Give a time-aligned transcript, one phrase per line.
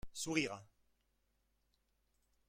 [0.13, 0.63] Sourires.